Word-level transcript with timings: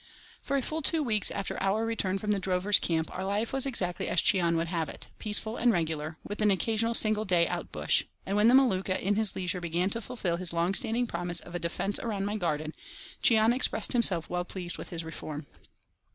For 0.41 0.59
two 0.59 0.81
full 0.81 1.05
weeks 1.05 1.29
after 1.29 1.61
our 1.61 1.85
return 1.85 2.17
from 2.17 2.31
the 2.31 2.39
drovers' 2.39 2.79
camp 2.79 3.15
our 3.15 3.23
life 3.23 3.53
was 3.53 3.67
exactly 3.67 4.07
as 4.09 4.19
Cheon 4.19 4.57
would 4.57 4.65
have 4.69 4.89
it—peaceful 4.89 5.57
and 5.57 5.71
regular, 5.71 6.17
with 6.23 6.41
an 6.41 6.49
occasional 6.49 6.95
single 6.95 7.23
day 7.23 7.47
"out 7.47 7.71
bush"; 7.71 8.05
and 8.25 8.35
when 8.35 8.47
the 8.47 8.55
Maluka 8.55 8.99
in 8.99 9.13
his 9.13 9.35
leisure 9.35 9.61
began 9.61 9.91
to 9.91 10.01
fulfil 10.01 10.37
his 10.37 10.53
long 10.53 10.73
standing 10.73 11.05
promise 11.05 11.39
of 11.39 11.53
a 11.53 11.59
defence 11.59 11.99
around 11.99 12.25
my 12.25 12.35
garden, 12.35 12.73
Cheon 13.21 13.53
expressed 13.53 13.93
himself 13.93 14.27
well 14.27 14.43
pleased 14.43 14.79
with 14.79 14.89
his 14.89 15.03
reform. 15.03 15.45